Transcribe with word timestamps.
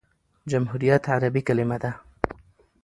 جمهوریت 0.51 1.03
عربي 1.13 1.41
کلیمه 1.47 1.77
ده. 1.83 1.91